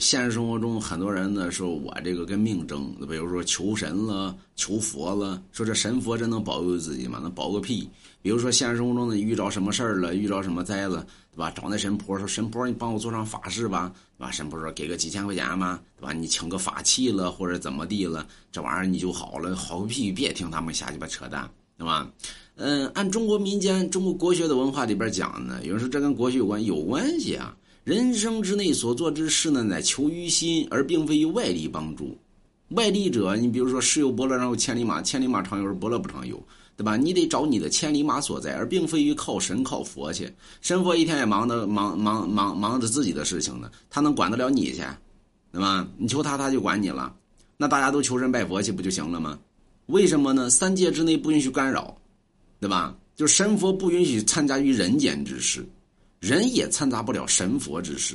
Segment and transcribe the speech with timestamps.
[0.00, 7.18] 现实生活中，很多人呢说我这个跟命争，比如说求神了、求佛了，说这神佛真能保佑自己吗？
[7.22, 7.88] 能保个屁！
[8.20, 11.50] 比如说现实生活中呢，遇着什么事儿了，遇着什么灾了，对吧？
[11.50, 16.12] 找那神婆说：“神婆，你帮我做上法事吧，对吧？”神婆说：“给个几千块钱嘛，对吧？
[16.12, 19.56] 你请个法器了，或者怎么地了，这玩意儿你就好了。
[19.56, 20.12] 好个屁！
[20.12, 22.08] 别听他们瞎鸡巴扯淡，对吧？
[22.54, 27.56] 嗯，按中国民间、中国国学的文化里边讲呢，有人说这跟国学有关，有关系啊。
[27.84, 32.16] 人生之内所做之事呢，乃求于心，而并非于外力帮助。
[32.70, 36.40] 外力者，你比如说“十有伯乐，然后千里马，千里马常有，而伯乐不常有”，
[36.76, 36.96] 对吧？
[36.96, 40.32] 你得找你的千里马所在，而并非于靠神靠佛去。
[40.60, 44.82] 神佛一天也忙的忙忙忙忙着自己的事情呢，他能管得了你去？
[45.50, 45.86] 对吧？
[45.98, 47.12] 你求他，他就管你了。
[47.56, 49.36] 那大家都求神拜佛去不就行了吗？
[49.86, 50.48] 为什么呢？
[50.48, 51.94] 三界之内不允许干扰，
[52.60, 52.96] 对吧？
[53.16, 55.66] 就神佛不允许参加于人间之事。
[56.22, 58.14] 人也掺杂不了神佛之事，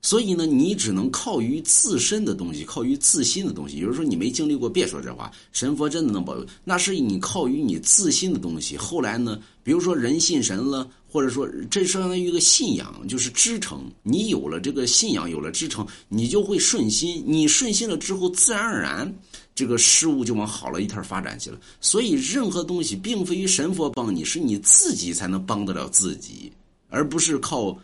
[0.00, 3.76] 所以呢，你只能靠于自身的东西，靠于自心的东西。
[3.76, 5.30] 有人说你没经历过，别说这话。
[5.52, 8.74] 神佛真的能保佑，那是你靠于你自心的东西。
[8.74, 13.84] 后来呢，比如说人信神了，或者说这相当于一个信仰，就是支撑。
[14.02, 17.22] 你有了这个信仰，有了支撑，你就会顺心。
[17.26, 19.14] 你顺心了之后，自然而然
[19.54, 21.60] 这个事物就往好了一条发展去了。
[21.82, 26.50] 所以，任何东西并非于神佛帮你，是你自己才能帮得了自己。
[26.92, 27.76] 而不是靠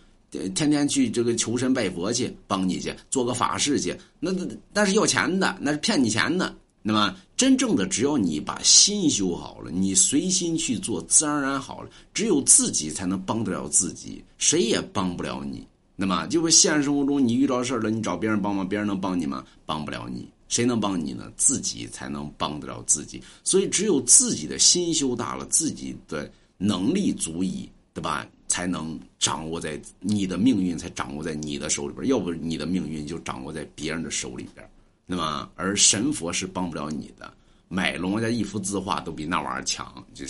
[0.55, 6.55] 天天去这个求神拜佛去帮你去做个法事去，那那那是要钱的，那是骗你钱的。
[6.83, 11.91] 那么真正的，只要你把心修好了，你随心去做，自然而然好了。
[12.15, 15.67] 只有自己才能帮得了自己，谁也帮不了你。
[15.97, 19.45] 那么就是现实生活中，你遇到事儿了，你找别人帮忙，别人能帮你吗？
[19.67, 21.25] 帮不了你，谁能帮你呢？
[21.37, 23.21] 自己才能帮得了自己。
[23.43, 28.27] 所以，只有自己的心修大了，自己的能力足以，对吧？
[28.49, 32.07] 才能掌握在你的命运，才掌握在你的手里边。
[32.09, 34.69] 要不你的命运就掌握在别人的手里边。
[35.07, 37.33] 那么，而神佛是帮不了你的，
[37.69, 40.27] 买龙家一幅字画都比那玩意儿强，就是。